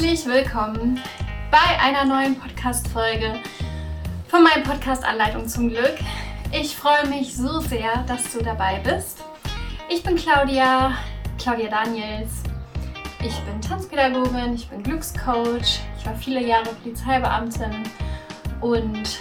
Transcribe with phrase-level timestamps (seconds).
[0.00, 1.00] Herzlich willkommen
[1.50, 3.34] bei einer neuen Podcast-Folge
[4.28, 5.96] von meinem Podcast Anleitung zum Glück.
[6.52, 9.24] Ich freue mich so sehr, dass du dabei bist.
[9.88, 10.96] Ich bin Claudia,
[11.36, 12.30] Claudia Daniels.
[13.24, 17.82] Ich bin Tanzpädagogin, ich bin Glückscoach, ich war viele Jahre Polizeibeamtin
[18.60, 19.18] und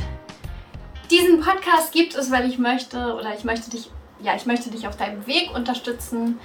[1.09, 3.89] diesen Podcast gibt es, weil ich möchte oder ich möchte dich,
[4.21, 6.37] ja, ich möchte dich auf deinem Weg unterstützen,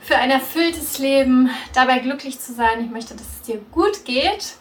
[0.00, 2.84] für ein erfülltes Leben, dabei glücklich zu sein.
[2.84, 4.56] Ich möchte, dass es dir gut geht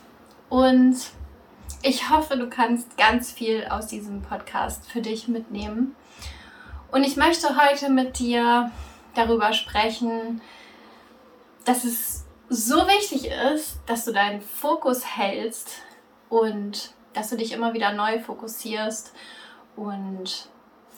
[0.49, 0.97] und
[1.83, 5.95] ich hoffe, du kannst ganz viel aus diesem Podcast für dich mitnehmen.
[6.91, 8.71] Und ich möchte heute mit dir
[9.13, 10.41] darüber sprechen,
[11.65, 15.81] dass es so wichtig ist, dass du deinen Fokus hältst
[16.29, 19.13] und dass du dich immer wieder neu fokussierst.
[19.75, 20.49] Und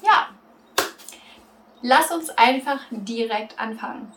[0.03, 0.29] ja,
[1.81, 4.11] lass uns einfach direkt anfangen.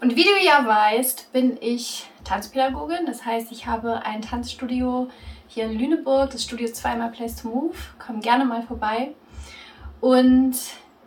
[0.00, 3.06] Und wie du ja weißt, bin ich Tanzpädagogin.
[3.06, 5.08] Das heißt, ich habe ein Tanzstudio
[5.48, 7.76] hier in Lüneburg, das Studio zweimal Place to Move.
[7.98, 9.14] Komm gerne mal vorbei.
[10.00, 10.54] Und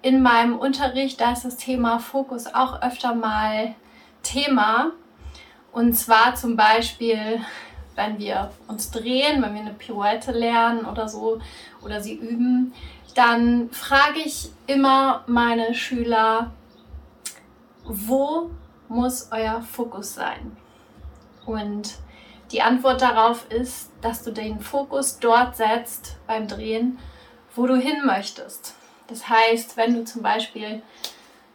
[0.02, 3.75] in meinem Unterricht, da ist das Thema Fokus auch öfter mal
[4.23, 4.91] Thema.
[5.72, 7.41] Und zwar zum Beispiel,
[7.95, 11.39] wenn wir uns drehen, wenn wir eine Pirouette lernen oder so
[11.83, 12.73] oder sie üben,
[13.13, 16.52] dann frage ich immer meine Schüler,
[17.83, 18.50] wo
[18.89, 20.57] muss euer Fokus sein?
[21.45, 21.95] Und
[22.51, 26.99] die Antwort darauf ist, dass du den Fokus dort setzt beim Drehen,
[27.55, 28.75] wo du hin möchtest.
[29.07, 30.81] Das heißt, wenn du zum Beispiel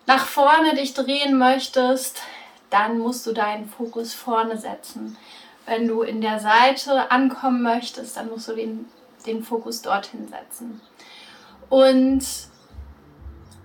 [0.07, 2.23] nach vorne dich drehen möchtest,
[2.71, 5.17] dann musst du deinen Fokus vorne setzen.
[5.67, 8.87] Wenn du in der Seite ankommen möchtest, dann musst du den,
[9.27, 10.81] den Fokus dorthin setzen.
[11.71, 12.25] Und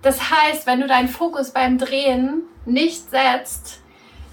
[0.02, 3.80] das heißt, wenn du deinen Fokus beim Drehen nicht setzt,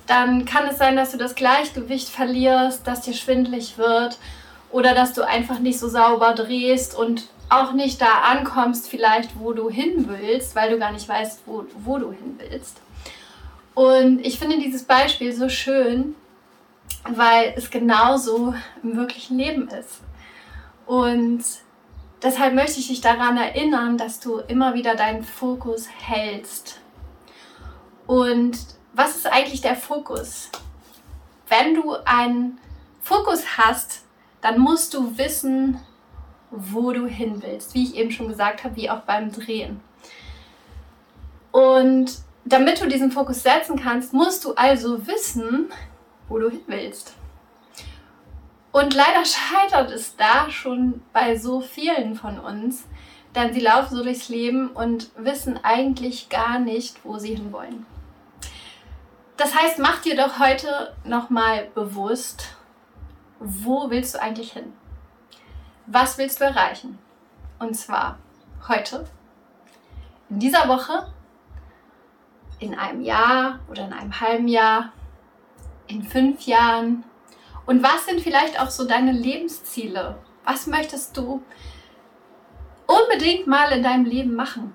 [0.05, 4.17] dann kann es sein, dass du das Gleichgewicht verlierst, dass dir schwindlig wird
[4.71, 9.53] oder dass du einfach nicht so sauber drehst und auch nicht da ankommst, vielleicht wo
[9.53, 12.77] du hin willst, weil du gar nicht weißt, wo, wo du hin willst.
[13.73, 16.15] Und ich finde dieses Beispiel so schön,
[17.07, 20.01] weil es genauso im wirklichen Leben ist.
[20.85, 21.43] Und
[22.23, 26.79] deshalb möchte ich dich daran erinnern, dass du immer wieder deinen Fokus hältst.
[28.07, 28.57] Und
[28.93, 30.49] was ist eigentlich der Fokus?
[31.47, 32.59] Wenn du einen
[33.01, 34.03] Fokus hast,
[34.41, 35.79] dann musst du wissen,
[36.49, 37.73] wo du hin willst.
[37.73, 39.81] Wie ich eben schon gesagt habe, wie auch beim Drehen.
[41.51, 42.11] Und
[42.45, 45.71] damit du diesen Fokus setzen kannst, musst du also wissen,
[46.29, 47.13] wo du hin willst.
[48.71, 52.85] Und leider scheitert es da schon bei so vielen von uns,
[53.35, 57.85] denn sie laufen so durchs Leben und wissen eigentlich gar nicht, wo sie hinwollen.
[59.37, 62.55] Das heißt, mach dir doch heute nochmal bewusst,
[63.39, 64.73] wo willst du eigentlich hin?
[65.85, 66.97] Was willst du erreichen?
[67.59, 68.17] Und zwar
[68.67, 69.07] heute,
[70.29, 71.13] in dieser Woche,
[72.59, 74.91] in einem Jahr oder in einem halben Jahr,
[75.85, 77.03] in fünf Jahren,
[77.67, 80.17] und was sind vielleicht auch so deine Lebensziele?
[80.45, 81.43] Was möchtest du
[82.87, 84.73] unbedingt mal in deinem Leben machen?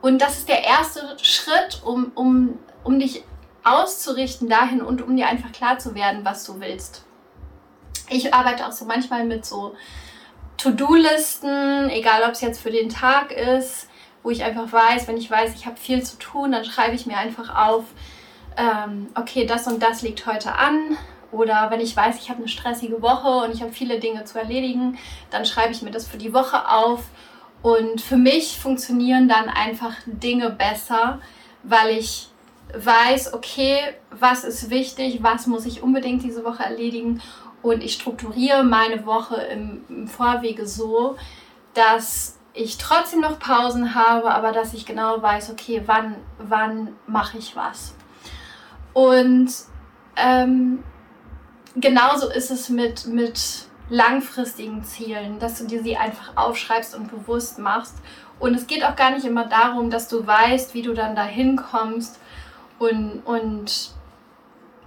[0.00, 3.24] Und das ist der erste Schritt, um, um, um dich
[3.66, 7.04] auszurichten dahin und um dir einfach klar zu werden, was du willst.
[8.08, 9.74] Ich arbeite auch so manchmal mit so
[10.58, 13.88] To-Do-Listen, egal ob es jetzt für den Tag ist,
[14.22, 17.06] wo ich einfach weiß, wenn ich weiß, ich habe viel zu tun, dann schreibe ich
[17.06, 17.84] mir einfach auf,
[18.56, 20.96] ähm, okay, das und das liegt heute an
[21.32, 24.38] oder wenn ich weiß, ich habe eine stressige Woche und ich habe viele Dinge zu
[24.38, 24.98] erledigen,
[25.30, 27.04] dann schreibe ich mir das für die Woche auf.
[27.62, 31.20] Und für mich funktionieren dann einfach Dinge besser,
[31.62, 32.28] weil ich
[32.74, 33.78] weiß, okay,
[34.10, 37.22] was ist wichtig, was muss ich unbedingt diese Woche erledigen.
[37.62, 41.16] Und ich strukturiere meine Woche im, im Vorwege so,
[41.74, 47.38] dass ich trotzdem noch Pausen habe, aber dass ich genau weiß, okay, wann, wann mache
[47.38, 47.94] ich was.
[48.92, 49.52] Und
[50.16, 50.82] ähm,
[51.76, 57.58] genauso ist es mit, mit langfristigen Zielen, dass du dir sie einfach aufschreibst und bewusst
[57.58, 57.94] machst.
[58.38, 61.56] Und es geht auch gar nicht immer darum, dass du weißt, wie du dann dahin
[61.56, 62.18] kommst
[62.78, 63.90] und, und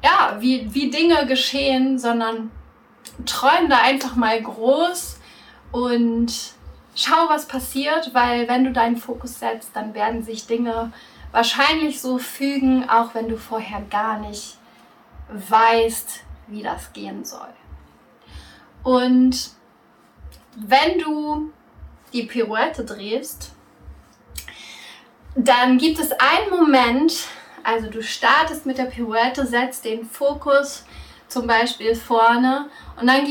[0.03, 2.51] ja, wie, wie Dinge geschehen, sondern
[3.25, 5.19] träum da einfach mal groß
[5.71, 6.31] und
[6.95, 10.91] schau, was passiert, weil wenn du deinen Fokus setzt, dann werden sich Dinge
[11.31, 14.57] wahrscheinlich so fügen, auch wenn du vorher gar nicht
[15.29, 17.53] weißt, wie das gehen soll.
[18.83, 19.51] Und
[20.55, 21.51] wenn du
[22.13, 23.53] die Pirouette drehst,
[25.35, 27.27] dann gibt es einen Moment,
[27.63, 30.85] also du startest mit der Pirouette, setzt den Fokus
[31.27, 32.69] zum Beispiel vorne
[32.99, 33.25] und dann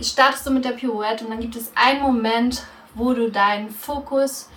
[0.00, 2.64] startest du mit der Pirouette und dann gibt es einen Moment,
[2.94, 4.48] wo du deinen Fokus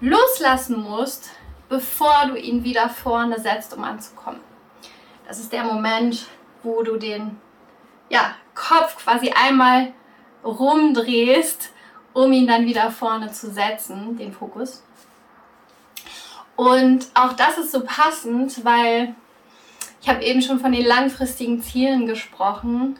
[0.00, 1.30] loslassen musst,
[1.68, 4.40] bevor du ihn wieder vorne setzt, um anzukommen.
[5.26, 6.26] Das ist der Moment,
[6.62, 7.38] wo du den
[8.08, 9.92] ja, Kopf quasi einmal
[10.44, 11.70] rumdrehst,
[12.12, 14.82] um ihn dann wieder vorne zu setzen, den Fokus.
[16.56, 19.14] Und auch das ist so passend, weil
[20.00, 22.96] ich habe eben schon von den langfristigen Zielen gesprochen.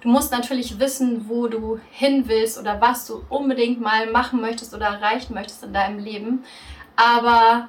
[0.00, 4.74] Du musst natürlich wissen, wo du hin willst oder was du unbedingt mal machen möchtest
[4.74, 6.44] oder erreichen möchtest in deinem Leben.
[6.96, 7.68] Aber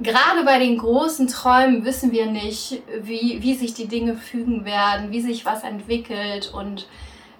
[0.00, 5.10] gerade bei den großen Träumen wissen wir nicht, wie, wie sich die Dinge fügen werden,
[5.10, 6.86] wie sich was entwickelt und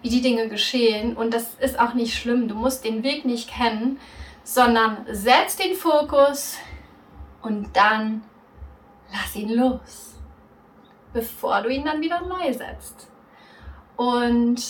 [0.03, 1.17] wie die Dinge geschehen.
[1.17, 2.49] Und das ist auch nicht schlimm.
[2.49, 3.99] Du musst den Weg nicht kennen,
[4.43, 6.57] sondern setz den Fokus
[7.45, 8.23] und dann
[9.13, 10.15] lass ihn los,
[11.13, 13.09] bevor du ihn dann wieder neu setzt.
[13.97, 14.63] Und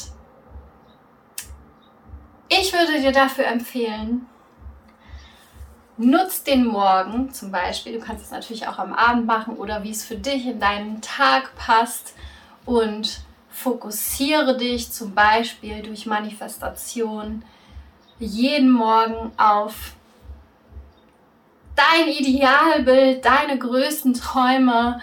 [2.49, 4.27] ich würde dir dafür empfehlen,
[5.97, 7.99] nutz den Morgen zum Beispiel.
[7.99, 11.01] Du kannst es natürlich auch am Abend machen oder wie es für dich in deinen
[11.01, 12.15] Tag passt
[12.67, 17.45] und fokussiere dich zum Beispiel durch Manifestation
[18.19, 19.95] jeden Morgen auf
[21.77, 25.01] dein Idealbild, deine größten Träume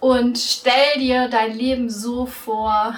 [0.00, 2.94] und stell dir dein Leben so vor,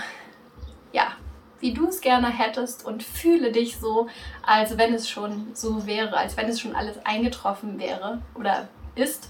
[0.92, 1.12] ja,
[1.60, 4.08] wie du es gerne hättest und fühle dich so,
[4.42, 9.28] als wenn es schon so wäre, als wenn es schon alles eingetroffen wäre oder ist.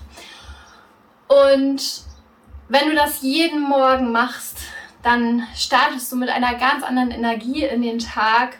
[1.28, 2.02] Und
[2.68, 4.58] wenn du das jeden Morgen machst,
[5.02, 8.56] dann startest du mit einer ganz anderen Energie in den Tag.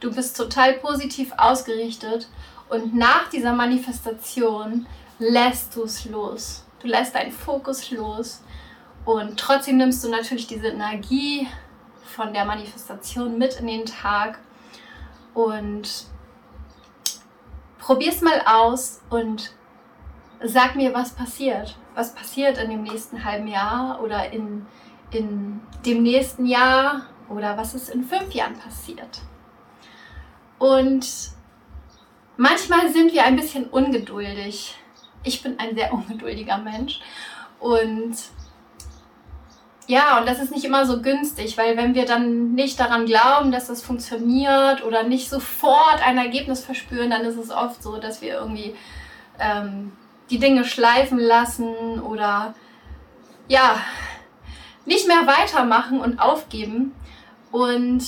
[0.00, 2.28] Du bist total positiv ausgerichtet
[2.72, 4.86] und nach dieser Manifestation
[5.18, 6.64] lässt du es los.
[6.80, 8.42] Du lässt deinen Fokus los
[9.04, 11.46] und trotzdem nimmst du natürlich diese Energie
[12.02, 14.38] von der Manifestation mit in den Tag
[15.34, 16.06] und
[17.78, 19.52] probier's mal aus und
[20.42, 21.76] sag mir, was passiert.
[21.94, 24.64] Was passiert in dem nächsten halben Jahr oder in,
[25.10, 29.20] in dem nächsten Jahr oder was ist in fünf Jahren passiert.
[30.58, 31.32] Und
[32.36, 34.76] manchmal sind wir ein bisschen ungeduldig.
[35.22, 37.00] Ich bin ein sehr ungeduldiger Mensch
[37.58, 38.16] und
[39.88, 43.50] ja, und das ist nicht immer so günstig, weil wenn wir dann nicht daran glauben,
[43.50, 48.22] dass das funktioniert oder nicht sofort ein Ergebnis verspüren, dann ist es oft so, dass
[48.22, 48.76] wir irgendwie
[49.40, 49.92] ähm,
[50.30, 52.54] die Dinge schleifen lassen oder
[53.48, 53.76] ja,
[54.86, 56.94] nicht mehr weitermachen und aufgeben.
[57.50, 58.02] Und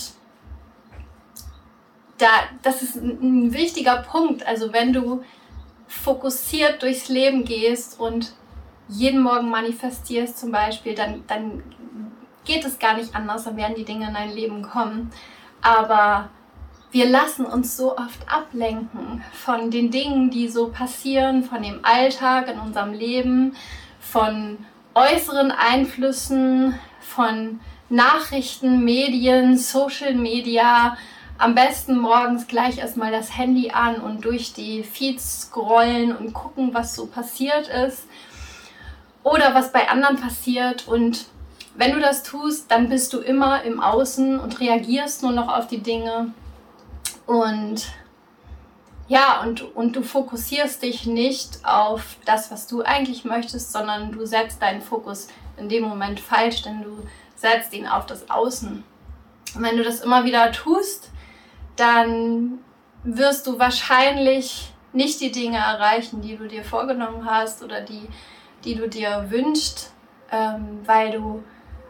[2.18, 2.28] da,
[2.62, 4.46] das ist ein, wichtiger Punkt.
[4.46, 5.22] Also wenn du
[5.86, 8.32] fokussiert durchs Leben gehst und
[8.88, 11.62] jeden Morgen manifestierst zum Beispiel, dann, dann
[12.44, 15.10] geht es gar nicht anders, dann werden die Dinge in dein Leben kommen.
[15.62, 16.28] Aber
[16.90, 22.48] wir lassen uns so oft ablenken von den Dingen, die so passieren, von dem Alltag
[22.48, 23.56] in unserem Leben,
[23.98, 24.58] von
[24.94, 30.96] äußeren Einflüssen, von Nachrichten, Medien, Social Media.
[31.36, 36.72] Am besten morgens gleich erstmal das Handy an und durch die Feeds scrollen und gucken,
[36.72, 38.04] was so passiert ist
[39.24, 40.86] oder was bei anderen passiert.
[40.86, 41.26] Und
[41.74, 45.66] wenn du das tust, dann bist du immer im Außen und reagierst nur noch auf
[45.66, 46.32] die Dinge.
[47.26, 47.86] Und
[49.08, 54.24] ja, und, und du fokussierst dich nicht auf das, was du eigentlich möchtest, sondern du
[54.24, 55.26] setzt deinen Fokus
[55.56, 58.84] in dem Moment falsch, denn du setzt ihn auf das Außen.
[59.54, 61.10] Und wenn du das immer wieder tust,
[61.76, 62.58] dann
[63.02, 68.08] wirst du wahrscheinlich nicht die Dinge erreichen, die du dir vorgenommen hast oder die,
[68.64, 69.92] die du dir wünschst,
[70.30, 71.42] ähm, weil du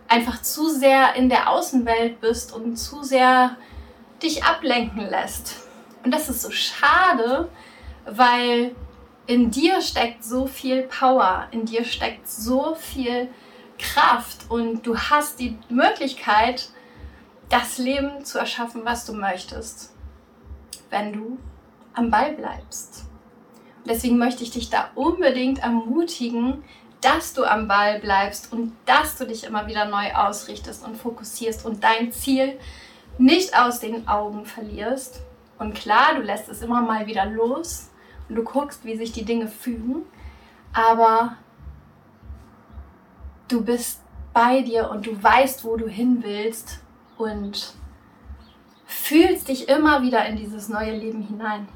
[0.09, 3.57] einfach zu sehr in der Außenwelt bist und zu sehr
[4.23, 5.69] dich ablenken lässt.
[6.05, 7.49] Und das ist so schade,
[8.05, 8.75] weil
[9.27, 13.29] in dir steckt so viel Power, in dir steckt so viel
[13.79, 16.69] Kraft und du hast die Möglichkeit,
[17.49, 19.93] das Leben zu erschaffen, was du möchtest,
[20.91, 21.39] wenn du
[21.95, 23.05] am Ball bleibst.
[23.87, 26.65] Deswegen möchte ich dich da unbedingt ermutigen,
[27.01, 31.67] dass du am Ball bleibst und dass du dich immer wieder neu ausrichtest und fokussierst
[31.67, 32.59] und dein Ziel
[33.19, 35.21] nicht aus den Augen verlierst.
[35.59, 37.91] Und klar, du lässt es immer mal wieder los
[38.29, 40.07] und du guckst, wie sich die Dinge fügen,
[40.73, 41.37] aber
[43.49, 44.01] du bist
[44.33, 46.81] bei dir und du weißt, wo du hin willst
[47.17, 47.75] und
[48.87, 51.69] fühlst dich immer wieder in dieses neue Leben hinein.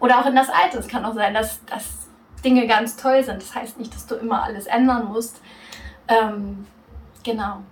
[0.00, 0.78] Oder auch in das Alte.
[0.78, 2.08] Es kann auch sein, dass, dass
[2.44, 3.40] Dinge ganz toll sind.
[3.40, 5.40] Das heißt nicht, dass du immer alles ändern musst.
[6.08, 6.66] Ähm,
[7.22, 7.62] genau.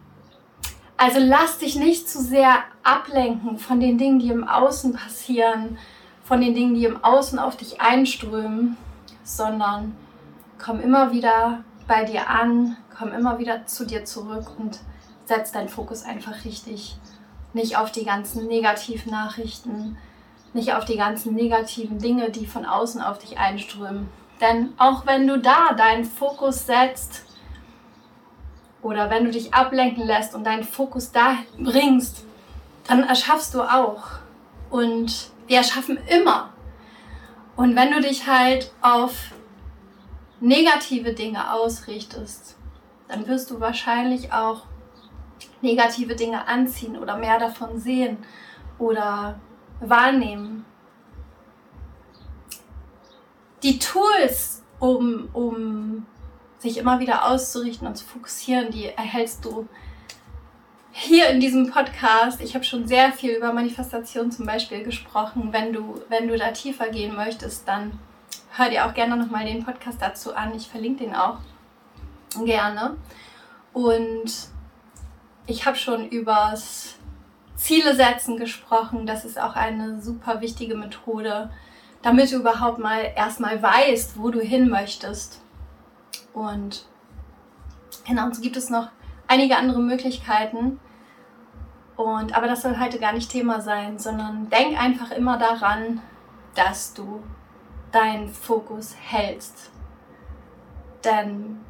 [0.97, 5.77] Also lass dich nicht zu sehr ablenken von den Dingen, die im Außen passieren,
[6.25, 8.77] von den Dingen, die im Außen auf dich einströmen,
[9.25, 9.97] sondern
[10.63, 14.79] komm immer wieder bei dir an, komm immer wieder zu dir zurück und
[15.27, 16.97] setz deinen Fokus einfach richtig.
[17.53, 19.99] Nicht auf die ganzen negativen Nachrichten,
[20.55, 24.09] nicht auf die ganzen negativen Dinge, die von außen auf dich einströmen.
[24.41, 27.25] Denn auch wenn du da deinen Fokus setzt
[28.83, 32.25] oder wenn du dich ablenken lässt und deinen Fokus da bringst,
[32.89, 34.03] dann erschaffst du auch.
[34.71, 36.51] Und wir erschaffen immer.
[37.57, 39.13] Und wenn du dich halt auf
[40.41, 42.57] negative Dinge ausrichtest,
[43.09, 44.63] dann wirst du wahrscheinlich auch
[45.63, 48.19] negative Dinge anziehen oder mehr davon sehen
[48.79, 49.39] oder
[49.81, 50.65] wahrnehmen.
[53.63, 56.07] Die Tools, um, um
[56.59, 59.69] sich immer wieder auszurichten und zu fokussieren, die erhältst du
[60.93, 62.41] hier in diesem Podcast.
[62.41, 65.49] Ich habe schon sehr viel über Manifestation zum Beispiel gesprochen.
[65.53, 67.99] Wenn du, wenn du da tiefer gehen möchtest, dann
[68.57, 70.55] hör dir auch gerne nochmal den Podcast dazu an.
[70.55, 71.39] Ich verlinke den auch
[72.45, 72.97] gerne.
[73.73, 74.52] Und
[75.47, 76.97] ich habe schon übers
[77.57, 79.07] Ziele setzen gesprochen.
[79.07, 81.51] Das ist auch eine super wichtige Methode,
[82.03, 85.41] damit du überhaupt mal erstmal weißt, wo du hin möchtest.
[86.33, 86.87] Und
[88.07, 88.89] genau, so gibt es noch
[89.29, 90.81] einige andere Möglichkeiten.
[91.97, 96.01] Und, aber das soll heute gar nicht Thema sein, sondern denk einfach immer daran,
[96.55, 97.23] dass du
[97.93, 99.71] deinen Fokus hältst.
[101.05, 101.61] Denn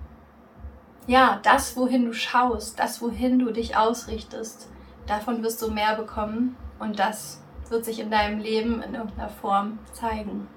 [1.06, 4.68] ja, das, wohin du schaust, das, wohin du dich ausrichtest,
[5.06, 9.78] Davon wirst du mehr bekommen und das wird sich in deinem Leben in irgendeiner Form
[9.92, 10.48] zeigen.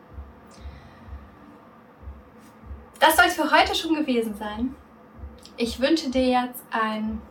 [3.00, 4.76] Das soll es für heute schon gewesen sein.
[5.58, 7.22] Ich wünsche dir jetzt einen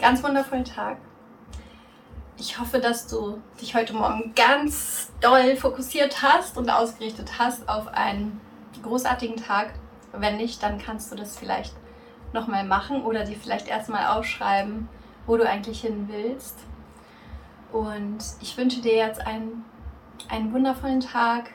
[0.00, 0.98] ganz wundervollen Tag.
[2.36, 7.88] Ich hoffe, dass du dich heute Morgen ganz doll fokussiert hast und ausgerichtet hast auf
[7.88, 8.40] einen
[8.82, 9.74] großartigen Tag.
[10.12, 11.74] Wenn nicht, dann kannst du das vielleicht
[12.34, 14.88] nochmal machen oder dir vielleicht erstmal aufschreiben,
[15.26, 16.58] wo du eigentlich hin willst.
[17.72, 19.64] Und ich wünsche dir jetzt einen,
[20.28, 21.50] einen wundervollen Tag.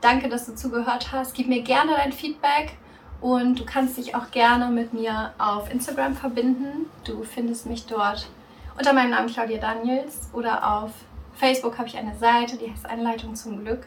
[0.00, 1.34] Danke, dass du zugehört hast.
[1.34, 2.76] Gib mir gerne dein Feedback
[3.20, 6.86] und du kannst dich auch gerne mit mir auf Instagram verbinden.
[7.04, 8.28] Du findest mich dort
[8.76, 10.90] unter meinem Namen Claudia Daniels oder auf
[11.34, 13.86] Facebook habe ich eine Seite, die heißt Anleitung zum Glück.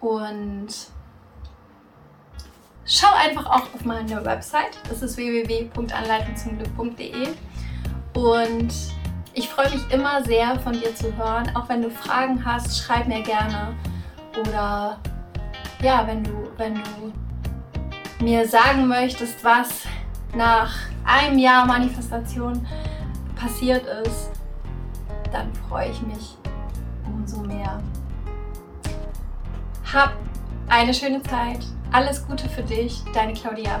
[0.00, 0.68] Und
[2.88, 4.78] schau einfach auch auf meine Website.
[4.88, 7.28] Das ist www.anleitungzumglück.de.
[8.14, 8.74] Und
[9.34, 11.50] ich freue mich immer sehr von dir zu hören.
[11.54, 13.76] Auch wenn du Fragen hast, schreib mir gerne.
[14.40, 14.98] Oder
[15.82, 17.12] ja, wenn du, wenn du
[18.24, 19.84] mir sagen möchtest, was
[20.34, 22.66] nach einem Jahr Manifestation
[23.36, 24.30] passiert ist,
[25.30, 26.36] dann freue ich mich
[27.06, 27.80] umso mehr.
[29.92, 30.14] Hab
[30.68, 31.60] eine schöne Zeit.
[31.90, 33.80] Alles Gute für dich, deine Claudia.